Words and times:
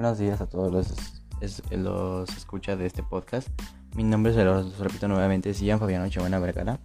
Buenos 0.00 0.18
días 0.18 0.40
a 0.40 0.46
todos 0.46 0.72
los, 0.72 0.94
los 1.72 2.30
escuchas 2.34 2.78
de 2.78 2.86
este 2.86 3.02
podcast. 3.02 3.46
Mi 3.94 4.02
nombre, 4.02 4.32
se 4.32 4.44
los 4.44 4.78
repito 4.78 5.08
nuevamente, 5.08 5.50
es 5.50 5.60
Ian 5.60 5.78
Fabiano 5.78 6.08
Chavana 6.08 6.38
Vergara. 6.38 6.78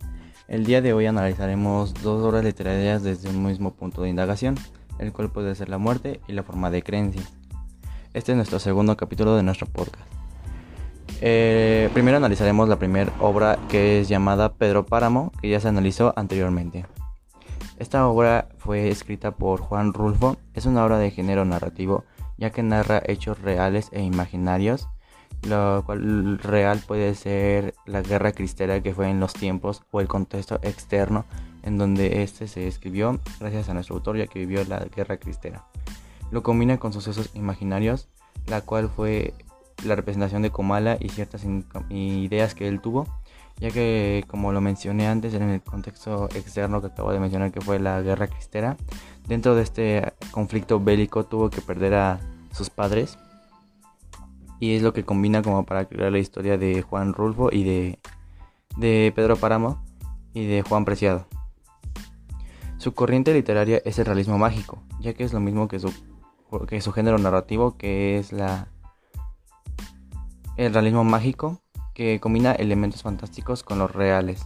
El 0.49 0.65
día 0.65 0.81
de 0.81 0.91
hoy 0.91 1.05
analizaremos 1.05 1.93
dos 1.93 2.21
obras 2.25 2.43
literarias 2.43 3.03
desde 3.03 3.29
un 3.29 3.45
mismo 3.45 3.73
punto 3.73 4.01
de 4.01 4.09
indagación, 4.09 4.55
el 4.99 5.13
cual 5.13 5.31
puede 5.31 5.55
ser 5.55 5.69
la 5.69 5.77
muerte 5.77 6.19
y 6.27 6.33
la 6.33 6.43
forma 6.43 6.69
de 6.69 6.83
creencias. 6.83 7.31
Este 8.13 8.33
es 8.33 8.35
nuestro 8.35 8.59
segundo 8.59 8.97
capítulo 8.97 9.37
de 9.37 9.43
nuestro 9.43 9.67
podcast. 9.67 10.03
Eh, 11.21 11.89
primero 11.93 12.17
analizaremos 12.17 12.67
la 12.67 12.79
primera 12.79 13.13
obra 13.21 13.57
que 13.69 14.01
es 14.01 14.09
llamada 14.09 14.55
Pedro 14.55 14.85
Páramo, 14.85 15.31
que 15.39 15.47
ya 15.47 15.61
se 15.61 15.69
analizó 15.69 16.11
anteriormente. 16.17 16.85
Esta 17.79 18.09
obra 18.09 18.49
fue 18.57 18.89
escrita 18.89 19.31
por 19.31 19.61
Juan 19.61 19.93
Rulfo, 19.93 20.35
es 20.53 20.65
una 20.65 20.83
obra 20.83 20.97
de 20.97 21.11
género 21.11 21.45
narrativo 21.45 22.03
ya 22.37 22.51
que 22.51 22.63
narra 22.63 23.01
hechos 23.05 23.41
reales 23.41 23.89
e 23.91 24.01
imaginarios, 24.01 24.87
lo 25.43 25.83
cual 25.85 26.39
real 26.39 26.81
puede 26.85 27.13
ser 27.15 27.75
la 27.85 28.01
guerra 28.01 28.31
cristera 28.31 28.81
que 28.81 28.93
fue 28.93 29.09
en 29.09 29.19
los 29.19 29.33
tiempos 29.33 29.83
o 29.91 30.01
el 30.01 30.07
contexto 30.07 30.59
externo 30.63 31.25
en 31.63 31.77
donde 31.77 32.23
este 32.23 32.47
se 32.47 32.67
escribió 32.67 33.19
gracias 33.39 33.69
a 33.69 33.73
nuestro 33.73 33.95
autor 33.95 34.17
ya 34.17 34.27
que 34.27 34.39
vivió 34.39 34.63
la 34.65 34.79
guerra 34.85 35.17
cristera. 35.17 35.65
Lo 36.31 36.43
combina 36.43 36.77
con 36.77 36.93
sucesos 36.93 37.29
imaginarios, 37.33 38.07
la 38.47 38.61
cual 38.61 38.89
fue 38.89 39.33
la 39.83 39.95
representación 39.95 40.41
de 40.41 40.51
Comala 40.51 40.97
y 40.99 41.09
ciertas 41.09 41.45
ideas 41.89 42.55
que 42.55 42.67
él 42.67 42.81
tuvo, 42.81 43.07
ya 43.57 43.71
que 43.71 44.25
como 44.27 44.51
lo 44.51 44.61
mencioné 44.61 45.07
antes 45.07 45.33
en 45.33 45.43
el 45.43 45.61
contexto 45.61 46.25
externo 46.35 46.81
que 46.81 46.87
acabo 46.87 47.11
de 47.11 47.19
mencionar 47.19 47.51
que 47.51 47.61
fue 47.61 47.79
la 47.79 48.01
guerra 48.01 48.27
cristera, 48.27 48.77
dentro 49.27 49.55
de 49.55 49.63
este 49.63 50.13
conflicto 50.31 50.79
bélico 50.79 51.25
tuvo 51.25 51.49
que 51.49 51.61
perder 51.61 51.93
a 51.95 52.19
sus 52.51 52.69
padres 52.69 53.17
y 54.59 54.75
es 54.75 54.81
lo 54.81 54.93
que 54.93 55.03
combina 55.03 55.41
como 55.41 55.65
para 55.65 55.85
crear 55.85 56.11
la 56.11 56.19
historia 56.19 56.57
de 56.57 56.81
Juan 56.81 57.13
Rulfo 57.13 57.49
y 57.51 57.63
de, 57.63 57.99
de 58.77 59.11
Pedro 59.15 59.35
Páramo 59.35 59.83
y 60.33 60.45
de 60.45 60.61
Juan 60.61 60.85
Preciado. 60.85 61.27
Su 62.77 62.93
corriente 62.93 63.33
literaria 63.33 63.81
es 63.85 63.99
el 63.99 64.05
realismo 64.05 64.37
mágico, 64.37 64.81
ya 64.99 65.13
que 65.13 65.23
es 65.23 65.33
lo 65.33 65.39
mismo 65.39 65.67
que 65.67 65.79
su, 65.79 65.93
que 66.67 66.81
su 66.81 66.91
género 66.91 67.17
narrativo, 67.17 67.77
que 67.77 68.17
es 68.17 68.31
la, 68.31 68.67
el 70.57 70.73
realismo 70.73 71.03
mágico, 71.03 71.61
que 71.95 72.19
combina 72.19 72.51
elementos 72.51 73.01
fantásticos 73.01 73.63
con 73.63 73.79
los 73.79 73.91
reales. 73.91 74.45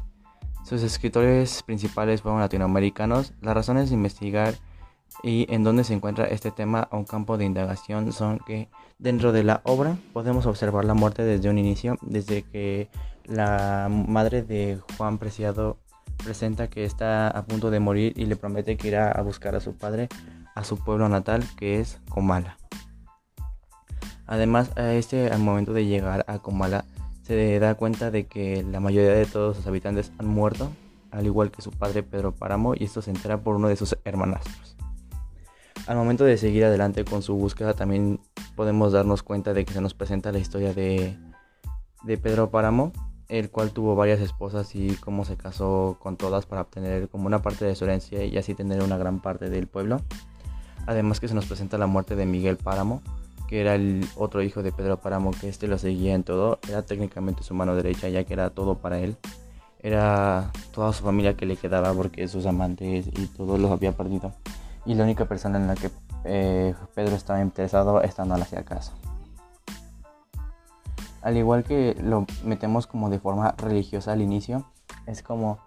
Sus 0.63 0.83
escritores 0.83 1.63
principales 1.63 2.21
fueron 2.21 2.39
latinoamericanos. 2.39 3.33
Las 3.41 3.55
razones 3.55 3.89
de 3.89 3.95
investigar 3.95 4.53
y 5.23 5.51
en 5.53 5.63
donde 5.63 5.83
se 5.83 5.93
encuentra 5.93 6.25
este 6.25 6.51
tema 6.51 6.87
a 6.91 6.95
un 6.95 7.05
campo 7.05 7.37
de 7.37 7.45
indagación 7.45 8.13
son 8.13 8.39
que 8.39 8.69
dentro 8.99 9.31
de 9.31 9.43
la 9.43 9.61
obra 9.63 9.97
podemos 10.13 10.45
observar 10.45 10.85
la 10.85 10.93
muerte 10.93 11.23
desde 11.23 11.49
un 11.49 11.57
inicio, 11.57 11.97
desde 12.01 12.43
que 12.43 12.87
la 13.25 13.89
madre 13.89 14.43
de 14.43 14.79
Juan 14.97 15.17
Preciado 15.17 15.77
presenta 16.23 16.69
que 16.69 16.85
está 16.85 17.29
a 17.29 17.45
punto 17.45 17.71
de 17.71 17.79
morir 17.79 18.13
y 18.15 18.25
le 18.25 18.35
promete 18.35 18.77
que 18.77 18.89
irá 18.89 19.11
a 19.11 19.21
buscar 19.23 19.55
a 19.55 19.59
su 19.59 19.75
padre 19.75 20.07
a 20.55 20.63
su 20.63 20.77
pueblo 20.77 21.09
natal 21.09 21.43
que 21.57 21.79
es 21.79 21.99
Comala. 22.09 22.57
Además, 24.27 24.71
a 24.77 24.93
este 24.93 25.31
al 25.31 25.39
momento 25.39 25.73
de 25.73 25.85
llegar 25.85 26.23
a 26.27 26.37
Comala 26.37 26.85
se 27.29 27.59
da 27.59 27.75
cuenta 27.75 28.09
de 28.09 28.25
que 28.25 28.63
la 28.63 28.79
mayoría 28.79 29.13
de 29.13 29.27
todos 29.27 29.57
sus 29.57 29.67
habitantes 29.67 30.11
han 30.17 30.25
muerto, 30.25 30.71
al 31.11 31.27
igual 31.27 31.51
que 31.51 31.61
su 31.61 31.69
padre 31.69 32.01
Pedro 32.01 32.31
Páramo, 32.31 32.73
y 32.73 32.85
esto 32.85 33.03
se 33.03 33.11
entera 33.11 33.43
por 33.43 33.55
uno 33.55 33.67
de 33.67 33.75
sus 33.75 33.95
hermanastros. 34.03 34.75
Al 35.85 35.95
momento 35.95 36.23
de 36.23 36.37
seguir 36.37 36.65
adelante 36.65 37.05
con 37.05 37.21
su 37.21 37.35
búsqueda 37.35 37.75
también 37.75 38.19
podemos 38.55 38.93
darnos 38.93 39.21
cuenta 39.21 39.53
de 39.53 39.63
que 39.63 39.73
se 39.73 39.79
nos 39.79 39.93
presenta 39.93 40.31
la 40.31 40.39
historia 40.39 40.73
de, 40.73 41.19
Pedro 42.03 42.49
Páramo, 42.49 42.93
el 43.27 43.51
cual 43.51 43.73
tuvo 43.73 43.95
varias 43.95 44.21
esposas 44.21 44.73
y 44.73 44.95
cómo 44.95 45.23
se 45.23 45.37
casó 45.37 45.97
con 45.99 46.17
todas 46.17 46.47
para 46.47 46.61
obtener 46.61 47.09
como 47.09 47.27
una 47.27 47.43
parte 47.43 47.63
de 47.63 47.75
su 47.75 47.85
herencia 47.85 48.25
y 48.25 48.39
así 48.39 48.55
tener 48.55 48.81
una 48.81 48.97
gran 48.97 49.21
parte 49.21 49.51
del 49.51 49.67
pueblo. 49.67 50.01
Además 50.87 51.19
que 51.19 51.27
se 51.27 51.35
nos 51.35 51.45
presenta 51.45 51.77
la 51.77 51.85
muerte 51.85 52.15
de 52.15 52.25
Miguel 52.25 52.57
Páramo, 52.57 53.03
que 53.49 53.61
era 53.61 53.73
el 53.75 54.07
otro 54.15 54.43
hijo 54.43 54.61
de 54.61 54.71
Pedro 54.71 54.97
Páramo, 54.97 55.31
que 55.31 55.49
este 55.49 55.67
lo 55.67 55.77
seguía 55.77 56.13
en 56.13 56.23
todo, 56.23 56.59
era 56.69 56.83
técnicamente 56.83 57.43
su 57.43 57.55
mano 57.55 57.75
derecha 57.75 58.07
ya 58.07 58.23
que 58.23 58.33
era 58.33 58.51
todo 58.51 58.75
para 58.75 58.99
él. 58.99 59.17
Era 59.81 60.51
toda 60.71 60.93
su 60.93 61.03
familia 61.03 61.35
que 61.35 61.45
le 61.45 61.55
quedaba 61.55 61.93
porque 61.93 62.27
sus 62.27 62.45
amantes 62.45 63.07
y 63.07 63.27
todos 63.27 63.59
los 63.59 63.71
había 63.71 63.93
perdido 63.93 64.33
y 64.85 64.95
la 64.95 65.03
única 65.03 65.25
persona 65.25 65.59
en 65.59 65.67
la 65.67 65.75
que 65.75 65.91
eh, 66.23 66.73
Pedro 66.95 67.15
estaba 67.15 67.41
interesado, 67.41 68.01
esta 68.01 68.25
no 68.25 68.35
le 68.35 68.43
hacía 68.43 68.63
caso. 68.63 68.93
Al 71.21 71.37
igual 71.37 71.63
que 71.63 71.95
lo 72.01 72.25
metemos 72.43 72.87
como 72.87 73.09
de 73.09 73.19
forma 73.19 73.53
religiosa 73.57 74.13
al 74.13 74.21
inicio, 74.21 74.65
es 75.05 75.21
como 75.21 75.59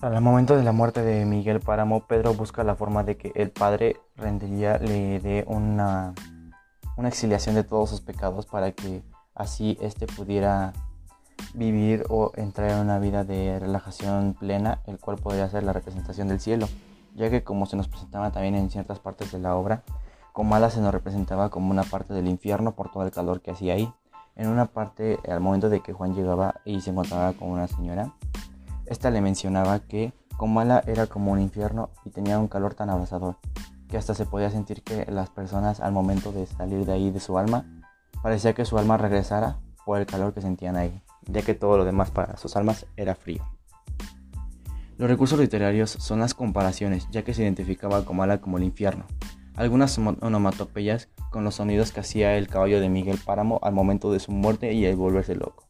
al 0.00 0.20
momento 0.20 0.56
de 0.56 0.64
la 0.64 0.72
muerte 0.72 1.02
de 1.02 1.24
Miguel 1.24 1.60
Páramo, 1.60 2.06
Pedro 2.06 2.34
busca 2.34 2.64
la 2.64 2.74
forma 2.74 3.04
de 3.04 3.16
que 3.16 3.32
el 3.34 3.50
padre 3.50 3.96
rendería 4.16 4.78
le 4.78 5.20
dé 5.20 5.44
una, 5.46 6.14
una 6.96 7.08
exiliación 7.08 7.54
de 7.54 7.64
todos 7.64 7.90
sus 7.90 8.00
pecados 8.00 8.46
para 8.46 8.72
que 8.72 9.02
así 9.34 9.76
éste 9.80 10.06
pudiera 10.06 10.72
vivir 11.54 12.04
o 12.08 12.32
entrar 12.36 12.70
en 12.70 12.78
una 12.78 12.98
vida 12.98 13.24
de 13.24 13.58
relajación 13.58 14.34
plena, 14.34 14.80
el 14.86 14.98
cual 14.98 15.18
podría 15.18 15.48
ser 15.48 15.64
la 15.64 15.72
representación 15.72 16.28
del 16.28 16.40
cielo 16.40 16.68
ya 17.14 17.30
que 17.30 17.44
como 17.44 17.66
se 17.66 17.76
nos 17.76 17.88
presentaba 17.88 18.30
también 18.30 18.54
en 18.54 18.70
ciertas 18.70 18.98
partes 18.98 19.32
de 19.32 19.38
la 19.38 19.56
obra, 19.56 19.82
Comala 20.32 20.68
se 20.68 20.80
nos 20.80 20.92
representaba 20.92 21.48
como 21.48 21.70
una 21.70 21.84
parte 21.84 22.12
del 22.12 22.26
infierno 22.26 22.72
por 22.72 22.90
todo 22.90 23.04
el 23.04 23.12
calor 23.12 23.40
que 23.40 23.52
hacía 23.52 23.74
ahí. 23.74 23.92
En 24.34 24.48
una 24.48 24.66
parte, 24.66 25.20
al 25.28 25.38
momento 25.38 25.68
de 25.68 25.80
que 25.80 25.92
Juan 25.92 26.14
llegaba 26.14 26.56
y 26.64 26.80
se 26.80 26.90
encontraba 26.90 27.34
con 27.34 27.50
una 27.50 27.68
señora, 27.68 28.12
esta 28.86 29.10
le 29.10 29.20
mencionaba 29.20 29.78
que 29.78 30.12
Comala 30.36 30.82
era 30.88 31.06
como 31.06 31.30
un 31.30 31.40
infierno 31.40 31.90
y 32.04 32.10
tenía 32.10 32.40
un 32.40 32.48
calor 32.48 32.74
tan 32.74 32.90
abrasador 32.90 33.36
que 33.94 33.98
hasta 33.98 34.14
se 34.14 34.26
podía 34.26 34.50
sentir 34.50 34.82
que 34.82 35.06
las 35.08 35.30
personas 35.30 35.78
al 35.78 35.92
momento 35.92 36.32
de 36.32 36.46
salir 36.46 36.84
de 36.84 36.94
ahí 36.94 37.12
de 37.12 37.20
su 37.20 37.38
alma, 37.38 37.64
parecía 38.24 38.52
que 38.52 38.64
su 38.64 38.76
alma 38.76 38.96
regresara 38.96 39.60
por 39.86 40.00
el 40.00 40.04
calor 40.04 40.34
que 40.34 40.40
sentían 40.40 40.74
ahí, 40.74 41.00
ya 41.26 41.42
que 41.42 41.54
todo 41.54 41.78
lo 41.78 41.84
demás 41.84 42.10
para 42.10 42.36
sus 42.36 42.56
almas 42.56 42.86
era 42.96 43.14
frío. 43.14 43.48
Los 44.98 45.08
recursos 45.08 45.38
literarios 45.38 45.90
son 45.90 46.18
las 46.18 46.34
comparaciones, 46.34 47.06
ya 47.12 47.22
que 47.22 47.34
se 47.34 47.44
identificaba 47.44 47.98
a 47.98 48.04
Comala 48.04 48.40
como 48.40 48.58
el 48.58 48.64
infierno. 48.64 49.04
Algunas 49.54 49.96
onomatopeyas 49.96 51.08
con 51.30 51.44
los 51.44 51.54
sonidos 51.54 51.92
que 51.92 52.00
hacía 52.00 52.36
el 52.36 52.48
caballo 52.48 52.80
de 52.80 52.88
Miguel 52.88 53.20
Páramo 53.24 53.60
al 53.62 53.74
momento 53.74 54.10
de 54.10 54.18
su 54.18 54.32
muerte 54.32 54.72
y 54.72 54.86
el 54.86 54.96
volverse 54.96 55.36
loco. 55.36 55.68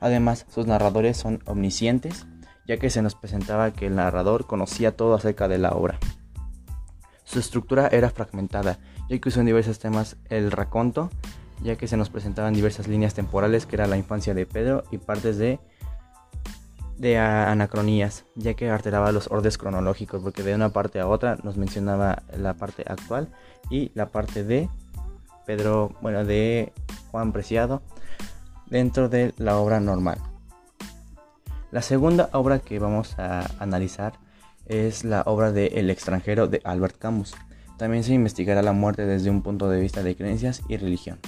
Además, 0.00 0.44
sus 0.52 0.66
narradores 0.66 1.18
son 1.18 1.38
omniscientes, 1.46 2.26
ya 2.66 2.78
que 2.78 2.90
se 2.90 3.00
nos 3.00 3.14
presentaba 3.14 3.70
que 3.70 3.86
el 3.86 3.94
narrador 3.94 4.48
conocía 4.48 4.96
todo 4.96 5.14
acerca 5.14 5.46
de 5.46 5.58
la 5.58 5.70
obra. 5.70 6.00
Su 7.30 7.38
estructura 7.38 7.86
era 7.86 8.10
fragmentada, 8.10 8.78
ya 9.08 9.18
que 9.18 9.28
usó 9.28 9.38
en 9.38 9.46
diversos 9.46 9.78
temas 9.78 10.16
el 10.30 10.50
raconto, 10.50 11.10
ya 11.62 11.76
que 11.76 11.86
se 11.86 11.96
nos 11.96 12.10
presentaban 12.10 12.54
diversas 12.54 12.88
líneas 12.88 13.14
temporales 13.14 13.66
que 13.66 13.76
era 13.76 13.86
la 13.86 13.96
infancia 13.96 14.34
de 14.34 14.46
Pedro 14.46 14.82
y 14.90 14.98
partes 14.98 15.38
de 15.38 15.60
de 16.98 17.16
anacronías, 17.18 18.24
ya 18.34 18.54
que 18.54 18.68
alteraba 18.68 19.12
los 19.12 19.30
órdenes 19.30 19.56
cronológicos, 19.56 20.22
porque 20.22 20.42
de 20.42 20.54
una 20.54 20.68
parte 20.70 21.00
a 21.00 21.06
otra 21.06 21.38
nos 21.44 21.56
mencionaba 21.56 22.24
la 22.36 22.54
parte 22.54 22.84
actual 22.86 23.28
y 23.70 23.90
la 23.94 24.10
parte 24.10 24.44
de 24.44 24.68
Pedro, 25.46 25.92
bueno, 26.02 26.24
de 26.24 26.74
Juan 27.10 27.32
Preciado 27.32 27.80
dentro 28.66 29.08
de 29.08 29.32
la 29.38 29.56
obra 29.56 29.80
normal. 29.80 30.18
La 31.70 31.80
segunda 31.80 32.28
obra 32.32 32.58
que 32.58 32.80
vamos 32.80 33.16
a 33.18 33.46
analizar 33.60 34.18
es 34.70 35.04
la 35.04 35.20
obra 35.26 35.52
de 35.52 35.66
El 35.66 35.90
extranjero 35.90 36.46
de 36.46 36.62
Albert 36.64 36.96
Camus. 36.96 37.34
También 37.76 38.04
se 38.04 38.14
investigará 38.14 38.62
la 38.62 38.72
muerte 38.72 39.04
desde 39.04 39.28
un 39.28 39.42
punto 39.42 39.68
de 39.68 39.80
vista 39.80 40.02
de 40.02 40.16
creencias 40.16 40.62
y 40.68 40.78
religión. 40.78 41.18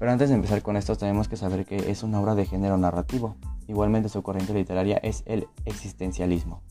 Pero 0.00 0.10
antes 0.10 0.30
de 0.30 0.34
empezar 0.34 0.62
con 0.62 0.76
esto 0.76 0.96
tenemos 0.96 1.28
que 1.28 1.36
saber 1.36 1.64
que 1.64 1.90
es 1.90 2.02
una 2.02 2.20
obra 2.20 2.34
de 2.34 2.46
género 2.46 2.76
narrativo, 2.76 3.36
Igualmente 3.66 4.08
su 4.08 4.22
corriente 4.22 4.54
literaria 4.54 4.98
es 4.98 5.22
el 5.26 5.46
existencialismo. 5.64 6.62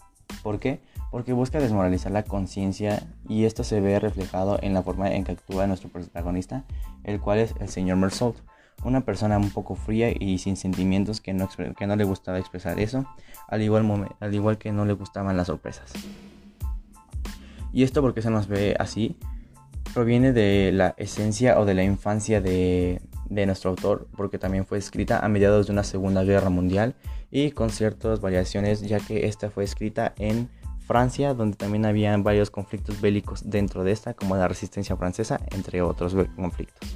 ¿Por 0.43 0.59
qué? 0.59 0.81
Porque 1.11 1.33
busca 1.33 1.59
desmoralizar 1.59 2.11
la 2.11 2.23
conciencia 2.23 3.03
y 3.27 3.45
esto 3.45 3.63
se 3.63 3.81
ve 3.81 3.99
reflejado 3.99 4.59
en 4.61 4.73
la 4.73 4.83
forma 4.83 5.11
en 5.11 5.23
que 5.23 5.33
actúa 5.33 5.67
nuestro 5.67 5.89
protagonista, 5.89 6.63
el 7.03 7.19
cual 7.19 7.39
es 7.39 7.55
el 7.59 7.69
señor 7.69 7.97
Mersault, 7.97 8.37
una 8.83 9.01
persona 9.01 9.37
un 9.37 9.49
poco 9.49 9.75
fría 9.75 10.11
y 10.17 10.37
sin 10.37 10.57
sentimientos 10.57 11.21
que 11.21 11.33
no, 11.33 11.49
que 11.77 11.87
no 11.87 11.95
le 11.95 12.03
gustaba 12.03 12.39
expresar 12.39 12.79
eso, 12.79 13.05
al 13.47 13.61
igual, 13.61 14.15
al 14.19 14.33
igual 14.33 14.57
que 14.57 14.71
no 14.71 14.85
le 14.85 14.93
gustaban 14.93 15.37
las 15.37 15.47
sorpresas. 15.47 15.93
Y 17.71 17.83
esto 17.83 18.01
porque 18.01 18.21
se 18.21 18.29
nos 18.29 18.47
ve 18.47 18.75
así, 18.79 19.17
proviene 19.93 20.33
de 20.33 20.71
la 20.73 20.93
esencia 20.97 21.59
o 21.59 21.65
de 21.65 21.73
la 21.73 21.83
infancia 21.83 22.41
de, 22.41 23.01
de 23.29 23.45
nuestro 23.45 23.71
autor, 23.71 24.07
porque 24.15 24.37
también 24.37 24.65
fue 24.65 24.77
escrita 24.77 25.19
a 25.19 25.27
mediados 25.27 25.67
de 25.67 25.73
una 25.73 25.83
Segunda 25.83 26.23
Guerra 26.23 26.49
Mundial 26.49 26.95
y 27.31 27.51
con 27.51 27.69
ciertas 27.69 28.21
variaciones, 28.21 28.81
ya 28.81 28.99
que 28.99 29.25
esta 29.27 29.49
fue 29.49 29.63
escrita 29.63 30.13
en 30.17 30.49
Francia, 30.85 31.33
donde 31.33 31.57
también 31.57 31.85
había 31.85 32.15
varios 32.17 32.51
conflictos 32.51 32.99
bélicos 33.01 33.49
dentro 33.49 33.83
de 33.83 33.91
esta, 33.91 34.13
como 34.13 34.35
la 34.35 34.47
resistencia 34.47 34.95
francesa, 34.95 35.39
entre 35.51 35.81
otros 35.81 36.15
conflictos. 36.35 36.95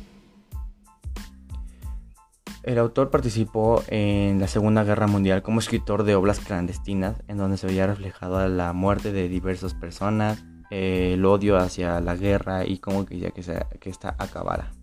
El 2.67 2.79
autor 2.79 3.11
participó 3.11 3.81
en 3.87 4.41
la 4.41 4.49
Segunda 4.49 4.83
Guerra 4.83 5.07
Mundial 5.07 5.41
como 5.41 5.61
escritor 5.61 6.03
de 6.03 6.15
obras 6.15 6.41
clandestinas, 6.41 7.15
en 7.29 7.37
donde 7.37 7.55
se 7.55 7.65
veía 7.65 7.87
reflejada 7.87 8.49
la 8.49 8.73
muerte 8.73 9.13
de 9.13 9.29
diversas 9.29 9.73
personas, 9.73 10.43
eh, 10.69 11.11
el 11.13 11.23
odio 11.23 11.55
hacia 11.55 12.01
la 12.01 12.17
guerra 12.17 12.65
y 12.65 12.79
cómo 12.79 13.05
quería 13.05 13.31
que, 13.31 13.39
esta 13.39 13.69
que 13.79 13.93
acabara. 14.17 14.73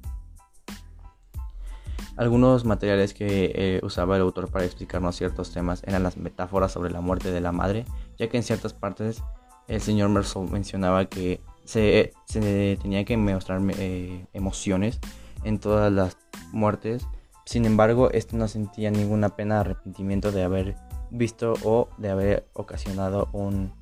Algunos 2.16 2.64
materiales 2.64 3.12
que 3.12 3.52
eh, 3.54 3.80
usaba 3.82 4.16
el 4.16 4.22
autor 4.22 4.50
para 4.50 4.64
explicarnos 4.64 5.16
ciertos 5.16 5.52
temas 5.52 5.82
eran 5.86 6.04
las 6.04 6.16
metáforas 6.16 6.72
sobre 6.72 6.90
la 6.90 7.02
muerte 7.02 7.32
de 7.32 7.42
la 7.42 7.52
madre, 7.52 7.84
ya 8.16 8.30
que 8.30 8.38
en 8.38 8.44
ciertas 8.44 8.72
partes 8.72 9.22
el 9.68 9.82
señor 9.82 10.08
Mersault 10.08 10.50
mencionaba 10.50 11.04
que 11.04 11.42
se, 11.64 12.14
tenía 12.32 13.04
que 13.04 13.18
mostrar 13.18 13.60
eh, 13.76 14.24
emociones 14.32 15.00
en 15.44 15.58
todas 15.58 15.92
las 15.92 16.16
muertes 16.50 17.06
sin 17.44 17.66
embargo, 17.66 18.10
este 18.10 18.36
no 18.36 18.48
sentía 18.48 18.90
ninguna 18.90 19.36
pena 19.36 19.56
de 19.56 19.60
arrepentimiento 19.60 20.32
de 20.32 20.44
haber 20.44 20.76
visto 21.10 21.54
o 21.62 21.88
de 21.98 22.10
haber 22.10 22.48
ocasionado 22.54 23.28
un, 23.32 23.72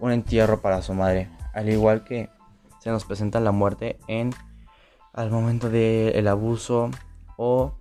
un 0.00 0.12
entierro 0.12 0.60
para 0.60 0.82
su 0.82 0.94
madre. 0.94 1.30
Al 1.52 1.68
igual 1.68 2.04
que 2.04 2.30
se 2.80 2.90
nos 2.90 3.04
presenta 3.04 3.40
la 3.40 3.52
muerte 3.52 3.98
en 4.06 4.30
al 5.12 5.30
momento 5.30 5.68
del 5.68 6.28
abuso 6.28 6.90
o 7.36 7.74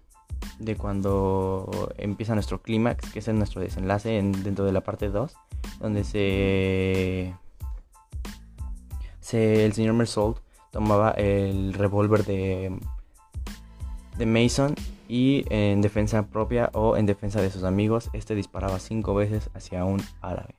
de 0.60 0.76
cuando 0.76 1.94
empieza 1.98 2.34
nuestro 2.34 2.62
clímax, 2.62 3.12
que 3.12 3.20
es 3.20 3.28
nuestro 3.28 3.62
desenlace 3.62 4.10
dentro 4.10 4.66
de 4.66 4.72
la 4.72 4.82
parte 4.82 5.10
2, 5.10 5.36
donde 5.80 6.04
se, 6.04 7.36
se 9.20 9.66
el 9.66 9.74
señor 9.74 9.94
Mersault 9.94 10.40
tomaba 10.72 11.12
el 11.12 11.74
revólver 11.74 12.26
de 12.26 12.80
de 14.18 14.26
Mason 14.26 14.76
y 15.08 15.46
en 15.50 15.82
defensa 15.82 16.24
propia 16.28 16.70
o 16.74 16.98
en 16.98 17.06
defensa 17.06 17.42
de 17.42 17.50
sus 17.50 17.64
amigos, 17.64 18.10
este 18.14 18.36
disparaba 18.36 18.80
cinco 18.80 19.14
veces 19.14 19.50
hacia 19.54 19.86
un 19.86 20.02
árabe. 20.22 20.56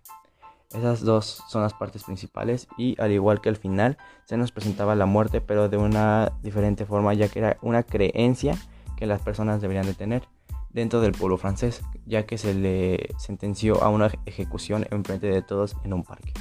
Esas 0.74 1.00
dos 1.00 1.42
son 1.48 1.62
las 1.62 1.72
partes 1.72 2.04
principales 2.04 2.68
y 2.76 3.00
al 3.00 3.10
igual 3.12 3.40
que 3.40 3.48
al 3.48 3.56
final 3.56 3.96
se 4.26 4.36
nos 4.36 4.52
presentaba 4.52 4.94
la 4.94 5.06
muerte 5.06 5.40
pero 5.40 5.70
de 5.70 5.78
una 5.78 6.32
diferente 6.42 6.84
forma 6.84 7.14
ya 7.14 7.28
que 7.28 7.38
era 7.38 7.56
una 7.62 7.84
creencia 7.84 8.54
que 8.96 9.06
las 9.06 9.22
personas 9.22 9.62
deberían 9.62 9.86
de 9.86 9.94
tener 9.94 10.28
dentro 10.70 11.00
del 11.00 11.12
pueblo 11.12 11.38
francés 11.38 11.80
ya 12.04 12.26
que 12.26 12.36
se 12.36 12.52
le 12.52 13.14
sentenció 13.16 13.82
a 13.82 13.88
una 13.88 14.10
ejecución 14.26 14.86
en 14.90 15.04
frente 15.04 15.28
de 15.28 15.40
todos 15.40 15.74
en 15.84 15.94
un 15.94 16.04
parque. 16.04 16.34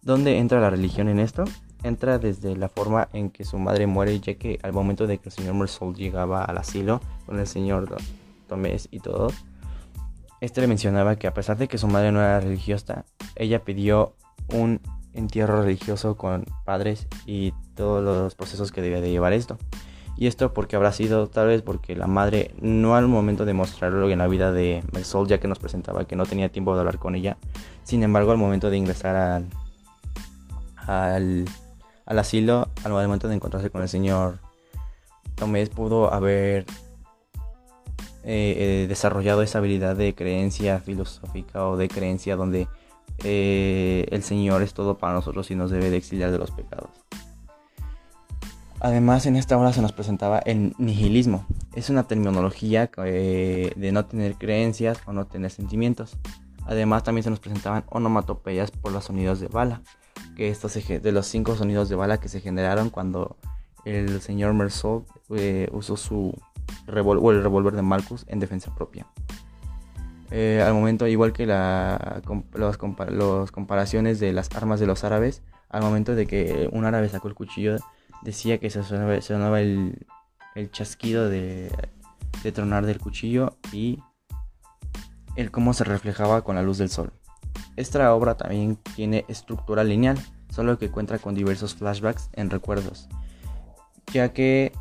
¿Dónde 0.00 0.38
entra 0.38 0.60
la 0.60 0.70
religión 0.70 1.08
en 1.08 1.18
esto? 1.18 1.44
Entra 1.82 2.18
desde 2.18 2.56
la 2.56 2.68
forma 2.68 3.08
en 3.12 3.30
que 3.30 3.44
su 3.44 3.58
madre 3.58 3.86
muere, 3.86 4.18
ya 4.20 4.34
que 4.34 4.58
al 4.62 4.72
momento 4.72 5.06
de 5.06 5.18
que 5.18 5.28
el 5.28 5.32
señor 5.32 5.54
Mersault 5.54 5.96
llegaba 5.96 6.44
al 6.44 6.58
asilo 6.58 7.00
con 7.26 7.38
el 7.38 7.46
señor 7.46 7.96
Tomés 8.48 8.88
y 8.90 9.00
todo, 9.00 9.28
este 10.40 10.60
le 10.60 10.66
mencionaba 10.66 11.16
que 11.16 11.26
a 11.26 11.34
pesar 11.34 11.56
de 11.56 11.68
que 11.68 11.78
su 11.78 11.88
madre 11.88 12.12
no 12.12 12.20
era 12.20 12.40
religiosa, 12.40 13.04
ella 13.36 13.64
pidió 13.64 14.14
un 14.52 14.80
entierro 15.12 15.62
religioso 15.62 16.16
con 16.16 16.44
padres 16.64 17.06
y 17.26 17.52
todos 17.74 18.02
los 18.02 18.34
procesos 18.34 18.72
que 18.72 18.80
debía 18.80 19.00
de 19.00 19.10
llevar 19.10 19.32
esto. 19.32 19.58
Y 20.16 20.26
esto 20.26 20.52
porque 20.52 20.74
habrá 20.74 20.90
sido 20.90 21.28
tal 21.28 21.46
vez 21.46 21.62
porque 21.62 21.94
la 21.94 22.08
madre 22.08 22.52
no 22.60 22.96
al 22.96 23.06
momento 23.06 23.44
de 23.44 23.52
mostrarlo 23.52 24.10
en 24.10 24.18
la 24.18 24.26
vida 24.26 24.50
de 24.50 24.82
Mersault, 24.92 25.30
ya 25.30 25.38
que 25.38 25.46
nos 25.46 25.60
presentaba 25.60 26.06
que 26.06 26.16
no 26.16 26.26
tenía 26.26 26.50
tiempo 26.50 26.74
de 26.74 26.80
hablar 26.80 26.98
con 26.98 27.14
ella, 27.14 27.36
sin 27.84 28.02
embargo 28.02 28.32
al 28.32 28.38
momento 28.38 28.68
de 28.68 28.76
ingresar 28.76 29.44
al 30.86 31.44
al 32.08 32.18
asilo 32.18 32.68
al 32.82 32.92
momento 32.92 33.28
de 33.28 33.34
encontrarse 33.34 33.70
con 33.70 33.82
el 33.82 33.88
señor 33.88 34.38
Tomés 35.36 35.68
pudo 35.68 36.12
haber 36.12 36.64
eh, 38.24 38.82
eh, 38.84 38.86
desarrollado 38.88 39.42
esa 39.42 39.58
habilidad 39.58 39.94
de 39.94 40.14
creencia 40.14 40.80
filosófica 40.80 41.66
o 41.66 41.76
de 41.76 41.88
creencia 41.88 42.34
donde 42.34 42.66
eh, 43.24 44.06
el 44.10 44.22
Señor 44.22 44.62
es 44.62 44.74
todo 44.74 44.98
para 44.98 45.14
nosotros 45.14 45.50
y 45.50 45.54
nos 45.54 45.70
debe 45.70 45.90
de 45.90 45.96
exiliar 45.96 46.30
de 46.30 46.38
los 46.38 46.50
pecados. 46.50 46.90
Además, 48.80 49.26
en 49.26 49.36
esta 49.36 49.56
obra 49.56 49.72
se 49.72 49.82
nos 49.82 49.92
presentaba 49.92 50.38
el 50.40 50.74
nihilismo. 50.78 51.46
Es 51.74 51.90
una 51.90 52.04
terminología 52.04 52.90
de 52.96 53.90
no 53.92 54.04
tener 54.04 54.34
creencias 54.34 54.98
o 55.06 55.12
no 55.12 55.26
tener 55.26 55.50
sentimientos. 55.50 56.16
Además, 56.64 57.02
también 57.02 57.24
se 57.24 57.30
nos 57.30 57.40
presentaban 57.40 57.84
onomatopeyas 57.88 58.70
por 58.70 58.92
los 58.92 59.06
sonidos 59.06 59.40
de 59.40 59.48
bala 59.48 59.82
que 60.36 60.48
estos 60.48 60.74
de 60.74 61.12
los 61.12 61.26
cinco 61.26 61.56
sonidos 61.56 61.88
de 61.88 61.96
bala 61.96 62.20
que 62.20 62.28
se 62.28 62.40
generaron 62.40 62.90
cuando 62.90 63.36
el 63.84 64.20
señor 64.20 64.54
Mersault 64.54 65.08
eh, 65.30 65.68
usó 65.72 65.96
su 65.96 66.34
el 66.86 66.94
revólver 66.94 67.74
de 67.74 67.82
Marcus 67.82 68.24
en 68.28 68.40
defensa 68.40 68.74
propia. 68.74 69.06
Eh, 70.30 70.62
al 70.64 70.74
momento, 70.74 71.06
igual 71.06 71.32
que 71.32 71.46
la, 71.46 72.20
comparaciones 73.50 74.20
de 74.20 74.32
las 74.32 74.54
armas 74.54 74.80
de 74.80 74.86
los 74.86 75.04
árabes, 75.04 75.42
al 75.70 75.82
momento 75.82 76.14
de 76.14 76.26
que 76.26 76.68
un 76.72 76.84
árabe 76.84 77.08
sacó 77.08 77.28
el 77.28 77.34
cuchillo, 77.34 77.76
decía 78.22 78.58
que 78.58 78.68
se 78.68 78.82
sonaba, 78.82 79.60
el, 79.60 80.06
chasquido 80.72 81.28
de 81.28 81.70
tronar 82.52 82.84
del 82.84 82.98
cuchillo 82.98 83.56
y 83.72 84.00
el 85.36 85.50
cómo 85.50 85.72
se 85.72 85.84
reflejaba 85.84 86.42
con 86.42 86.56
la 86.56 86.62
luz 86.62 86.78
del 86.78 86.90
sol. 86.90 87.12
Esta 87.78 88.12
obra 88.12 88.36
también 88.36 88.74
tiene 88.96 89.24
estructura 89.28 89.84
lineal, 89.84 90.18
solo 90.50 90.80
que 90.80 90.90
cuenta 90.90 91.20
con 91.20 91.36
diversos 91.36 91.76
flashbacks 91.76 92.28
en 92.32 92.50
recuerdos, 92.50 93.08
ya 94.12 94.32
que 94.32 94.72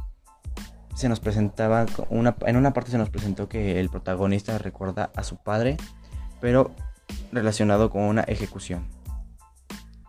se 0.95 1.07
nos 1.07 1.19
presentaba 1.19 1.85
en 2.09 2.55
una 2.55 2.73
parte 2.73 2.89
se 2.89 2.97
nos 2.97 3.11
presentó 3.11 3.47
que 3.47 3.79
el 3.79 3.91
protagonista 3.91 4.57
recuerda 4.57 5.11
a 5.15 5.21
su 5.21 5.37
padre, 5.37 5.77
pero 6.41 6.71
relacionado 7.31 7.91
con 7.91 8.01
una 8.01 8.23
ejecución. 8.23 8.87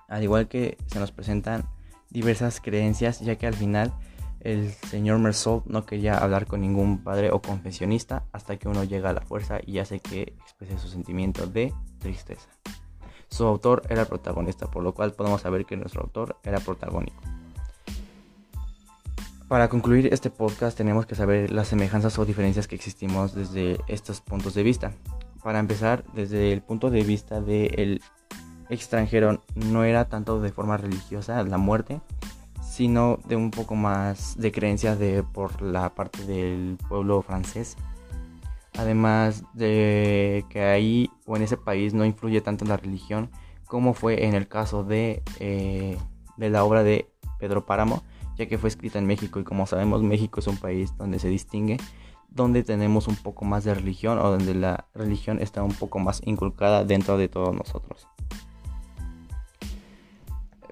Al 0.08 0.22
igual 0.22 0.48
que 0.48 0.78
se 0.86 0.98
nos 0.98 1.12
presentan 1.12 1.68
diversas 2.08 2.58
creencias, 2.58 3.20
ya 3.20 3.36
que 3.36 3.46
al 3.46 3.54
final 3.54 3.92
el 4.40 4.72
señor 4.72 5.18
Mersault 5.18 5.66
no 5.66 5.84
quería 5.84 6.18
hablar 6.18 6.46
con 6.46 6.60
ningún 6.60 6.98
padre 6.98 7.30
o 7.30 7.40
confesionista 7.40 8.24
hasta 8.32 8.56
que 8.56 8.68
uno 8.68 8.84
llega 8.84 9.10
a 9.10 9.12
la 9.12 9.20
fuerza 9.20 9.58
y 9.64 9.78
hace 9.78 10.00
que 10.00 10.22
exprese 10.40 10.78
su 10.78 10.88
sentimiento 10.88 11.46
de 11.46 11.72
tristeza. 11.98 12.48
Su 13.28 13.44
autor 13.44 13.82
era 13.88 14.02
el 14.02 14.06
protagonista, 14.06 14.70
por 14.70 14.82
lo 14.82 14.94
cual 14.94 15.12
podemos 15.12 15.42
saber 15.42 15.66
que 15.66 15.76
nuestro 15.76 16.02
autor 16.02 16.36
era 16.44 16.60
protagónico. 16.60 17.22
Para 19.48 19.68
concluir 19.68 20.12
este 20.12 20.30
podcast 20.30 20.76
tenemos 20.76 21.06
que 21.06 21.14
saber 21.14 21.50
las 21.50 21.68
semejanzas 21.68 22.18
o 22.18 22.24
diferencias 22.24 22.68
que 22.68 22.74
existimos 22.74 23.34
desde 23.34 23.78
estos 23.86 24.20
puntos 24.20 24.54
de 24.54 24.62
vista. 24.62 24.92
Para 25.42 25.58
empezar, 25.58 26.04
desde 26.12 26.52
el 26.52 26.60
punto 26.60 26.90
de 26.90 27.02
vista 27.02 27.40
del 27.40 28.02
extranjero 28.68 29.42
no 29.54 29.84
era 29.84 30.06
tanto 30.06 30.40
de 30.40 30.52
forma 30.52 30.76
religiosa 30.76 31.42
la 31.44 31.56
muerte, 31.56 32.00
sino 32.78 33.18
de 33.26 33.34
un 33.34 33.50
poco 33.50 33.74
más 33.74 34.38
de 34.38 34.52
creencias 34.52 35.00
de, 35.00 35.24
por 35.24 35.62
la 35.62 35.96
parte 35.96 36.24
del 36.24 36.78
pueblo 36.88 37.22
francés 37.22 37.76
Además 38.78 39.42
de 39.54 40.44
que 40.48 40.62
ahí 40.62 41.10
o 41.26 41.34
en 41.34 41.42
ese 41.42 41.56
país 41.56 41.92
no 41.92 42.04
influye 42.04 42.40
tanto 42.40 42.64
la 42.64 42.76
religión 42.76 43.30
como 43.66 43.94
fue 43.94 44.26
en 44.26 44.34
el 44.34 44.46
caso 44.46 44.84
de, 44.84 45.24
eh, 45.40 45.98
de 46.36 46.50
la 46.50 46.62
obra 46.62 46.84
de 46.84 47.10
Pedro 47.40 47.66
Páramo, 47.66 48.04
ya 48.36 48.46
que 48.46 48.58
fue 48.58 48.68
escrita 48.68 49.00
en 49.00 49.06
México 49.06 49.40
y 49.40 49.44
como 49.44 49.66
sabemos 49.66 50.04
México 50.04 50.38
es 50.38 50.46
un 50.46 50.56
país 50.56 50.96
donde 50.96 51.18
se 51.18 51.28
distingue, 51.28 51.78
donde 52.28 52.62
tenemos 52.62 53.08
un 53.08 53.16
poco 53.16 53.44
más 53.44 53.64
de 53.64 53.74
religión 53.74 54.20
o 54.20 54.30
donde 54.30 54.54
la 54.54 54.86
religión 54.94 55.42
está 55.42 55.64
un 55.64 55.74
poco 55.74 55.98
más 55.98 56.22
inculcada 56.24 56.84
dentro 56.84 57.18
de 57.18 57.28
todos 57.28 57.52
nosotros. 57.56 58.06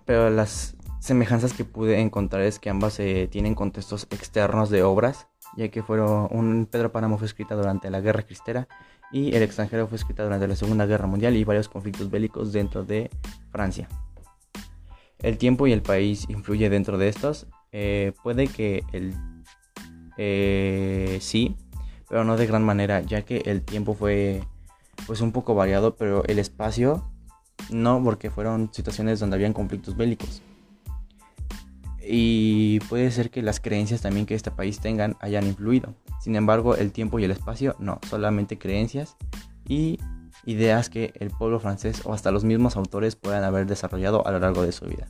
Pero 0.05 0.31
las 0.31 0.76
semejanzas 1.07 1.53
que 1.53 1.65
pude 1.65 2.01
encontrar 2.01 2.43
es 2.43 2.59
que 2.59 2.71
ambas 2.71 2.99
eh, 3.01 3.29
tienen 3.31 3.55
contextos 3.55 4.07
externos 4.11 4.71
de 4.71 4.83
obras 4.83 5.29
ya 5.57 5.69
que 5.69 5.83
fueron 5.83 6.29
un 6.31 6.67
Pedro 6.67 6.93
Páramo 6.93 7.19
fue 7.19 7.27
escrita 7.27 7.55
durante 7.55 7.91
la 7.91 8.01
Guerra 8.01 8.23
Cristera 8.23 8.69
y 9.13 9.35
El 9.37 9.43
extranjero 9.43 9.87
fue 9.87 9.97
escrita 9.97 10.25
durante 10.25 10.49
la 10.49 10.57
Segunda 10.57 10.85
Guerra 10.85 11.07
Mundial 11.07 11.37
y 11.37 11.45
varios 11.45 11.69
conflictos 11.69 12.11
bélicos 12.11 12.53
dentro 12.53 12.85
de 12.85 13.09
Francia. 13.51 13.89
El 15.21 15.39
tiempo 15.39 15.67
y 15.67 15.73
el 15.73 15.81
país 15.81 16.27
influye 16.29 16.69
dentro 16.69 16.99
de 16.99 17.09
estos. 17.09 17.47
Eh, 17.71 18.13
puede 18.25 18.49
que 18.49 18.83
el 18.93 19.15
eh, 20.19 21.19
sí, 21.21 21.57
pero 22.09 22.25
no 22.25 22.37
de 22.37 22.47
gran 22.47 22.65
manera, 22.65 23.01
ya 23.01 23.23
que 23.23 23.39
el 23.47 23.63
tiempo 23.63 23.95
fue 23.95 24.43
pues 25.07 25.21
un 25.21 25.31
poco 25.31 25.55
variado, 25.55 25.95
pero 25.95 26.25
el 26.25 26.39
espacio 26.39 27.09
no, 27.71 28.03
porque 28.03 28.31
fueron 28.31 28.71
situaciones 28.73 29.21
donde 29.21 29.37
habían 29.37 29.53
conflictos 29.53 29.97
bélicos. 29.97 30.43
Y 32.09 32.79
puede 32.89 33.11
ser 33.11 33.31
que 33.31 33.43
las 33.43 33.59
creencias 33.59 34.01
también 34.01 34.27
que 34.27 34.35
este 34.35 34.53
país 34.53 34.79
tengan 34.79 35.17
hayan 35.21 35.47
influido. 35.47 35.95
Sin 36.21 36.37
embargo, 36.37 36.77
el 36.77 36.93
tiempo 36.93 37.19
y 37.19 37.25
el 37.25 37.33
espacio 37.33 37.75
no, 37.81 37.99
solamente 38.09 38.59
creencias 38.59 39.17
y 39.67 39.99
ideas 40.45 40.89
que 40.89 41.13
el 41.19 41.31
pueblo 41.31 41.59
francés 41.59 42.03
o 42.05 42.13
hasta 42.13 42.31
los 42.31 42.45
mismos 42.45 42.77
autores 42.77 43.17
puedan 43.17 43.43
haber 43.43 43.67
desarrollado 43.67 44.27
a 44.27 44.31
lo 44.31 44.39
largo 44.39 44.63
de 44.63 44.73
su 44.73 44.87
vida. 44.87 45.09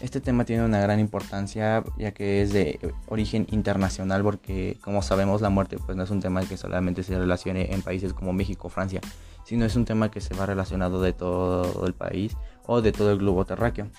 Este 0.00 0.22
tema 0.22 0.46
tiene 0.46 0.64
una 0.64 0.80
gran 0.80 0.98
importancia 0.98 1.84
ya 1.98 2.12
que 2.12 2.40
es 2.40 2.54
de 2.54 2.78
origen 3.06 3.46
internacional 3.50 4.22
porque 4.22 4.78
como 4.80 5.02
sabemos 5.02 5.42
la 5.42 5.50
muerte 5.50 5.76
pues 5.76 5.94
no 5.94 6.04
es 6.04 6.10
un 6.10 6.20
tema 6.20 6.40
que 6.40 6.56
solamente 6.56 7.02
se 7.02 7.18
relacione 7.18 7.74
en 7.74 7.82
países 7.82 8.14
como 8.14 8.32
México 8.32 8.68
o 8.68 8.70
Francia, 8.70 9.02
sino 9.44 9.66
es 9.66 9.76
un 9.76 9.84
tema 9.84 10.10
que 10.10 10.22
se 10.22 10.34
va 10.34 10.46
relacionado 10.46 11.02
de 11.02 11.12
todo 11.12 11.86
el 11.86 11.92
país 11.92 12.34
o 12.64 12.80
de 12.80 12.92
todo 12.92 13.12
el 13.12 13.18
globo 13.18 13.44
terráqueo. 13.44 13.90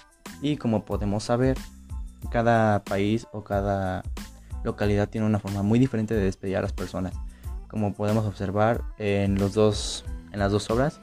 Y 0.41 0.57
como 0.57 0.85
podemos 0.85 1.23
saber, 1.23 1.57
cada 2.29 2.83
país 2.83 3.27
o 3.31 3.43
cada 3.43 4.03
localidad 4.63 5.09
tiene 5.09 5.27
una 5.27 5.39
forma 5.39 5.63
muy 5.63 5.79
diferente 5.79 6.13
de 6.13 6.23
despedir 6.23 6.57
a 6.57 6.61
las 6.61 6.73
personas. 6.73 7.13
Como 7.67 7.93
podemos 7.93 8.25
observar 8.25 8.83
en, 8.97 9.35
los 9.35 9.53
dos, 9.53 10.05
en 10.31 10.39
las 10.39 10.51
dos 10.51 10.69
obras, 10.69 10.99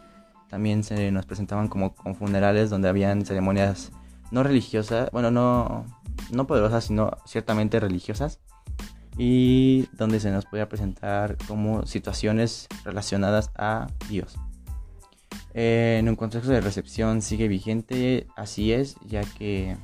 también 0.49 0.83
se 0.83 1.11
nos 1.11 1.26
presentaban 1.26 1.68
como 1.68 1.95
con 1.95 2.14
funerales 2.14 2.71
donde 2.71 2.88
habían 2.88 3.25
ceremonias 3.25 3.90
no 4.30 4.42
religiosas, 4.42 5.11
bueno, 5.11 5.30
no, 5.30 5.87
no 6.30 6.47
poderosas, 6.47 6.85
sino 6.85 7.16
ciertamente 7.26 7.80
religiosas, 7.80 8.40
y 9.16 9.88
donde 9.92 10.21
se 10.21 10.30
nos 10.30 10.45
podía 10.47 10.68
presentar 10.68 11.37
como 11.47 11.87
situaciones 11.87 12.68
relacionadas 12.85 13.50
a 13.57 13.88
Dios. 14.09 14.37
En 15.61 16.09
un 16.09 16.15
contexto 16.15 16.53
de 16.53 16.61
recepción 16.61 17.21
sigue 17.21 17.49
vigente, 17.49 18.29
así 18.37 18.73
es, 18.73 18.95
ya 19.05 19.23
que, 19.23 19.77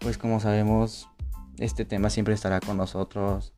pues 0.00 0.18
como 0.18 0.40
sabemos, 0.40 1.08
este 1.58 1.84
tema 1.84 2.10
siempre 2.10 2.34
estará 2.34 2.58
con 2.58 2.76
nosotros 2.76 3.52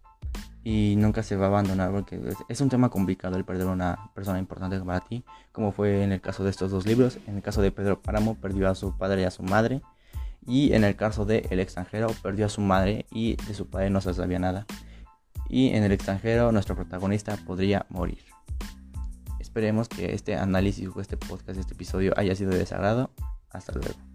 y 0.63 0.97
nunca 0.99 1.23
se 1.23 1.37
va 1.37 1.47
a 1.47 1.49
abandonar 1.49 1.91
porque 1.91 2.21
es 2.51 2.61
un 2.61 2.69
tema 2.69 2.91
complicado 2.91 3.39
el 3.39 3.47
perder 3.47 3.67
una 3.67 4.11
persona 4.15 4.39
importante 4.39 4.79
para 4.81 5.01
ti, 5.01 5.25
como 5.51 5.73
fue 5.73 6.03
en 6.03 6.13
el 6.13 6.21
caso 6.21 6.45
de 6.45 6.51
estos 6.51 6.71
dos 6.71 6.85
libros. 6.85 7.19
En 7.27 7.37
el 7.37 7.43
caso 7.43 7.63
de 7.63 7.73
Pedro 7.73 8.03
Páramo 8.03 8.35
perdió 8.35 8.69
a 8.69 8.75
su 8.75 8.95
padre 8.99 9.23
y 9.23 9.25
a 9.25 9.31
su 9.31 9.43
madre 9.43 9.81
y 10.47 10.75
en 10.75 10.85
el 10.85 10.97
caso 10.97 11.25
de 11.25 11.47
El 11.49 11.61
extranjero 11.61 12.09
perdió 12.23 12.45
a 12.45 12.51
su 12.51 12.61
madre 12.61 13.07
y 13.11 13.37
de 13.37 13.55
su 13.55 13.71
padre 13.71 13.89
no 13.89 14.03
se 14.03 14.13
sabía 14.13 14.39
nada. 14.39 14.67
Y 15.49 15.71
en 15.71 15.83
el 15.83 15.93
extranjero 15.93 16.53
nuestro 16.53 16.77
protagonista 16.77 17.39
podría 17.47 17.87
morir. 17.89 18.19
Esperemos 19.59 19.89
que 19.89 20.15
este 20.15 20.37
análisis 20.37 20.89
o 20.95 21.01
este 21.01 21.17
podcast, 21.17 21.59
este 21.59 21.75
episodio 21.75 22.13
haya 22.17 22.33
sido 22.37 22.53
de 22.53 22.59
desagrado. 22.59 23.11
Hasta 23.51 23.73
luego. 23.73 24.08